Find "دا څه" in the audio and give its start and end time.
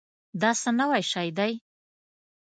0.41-0.69